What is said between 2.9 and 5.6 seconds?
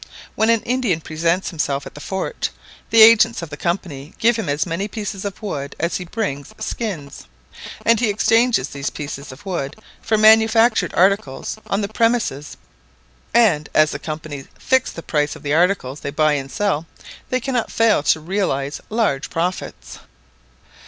agents of the Company give him as many pieces of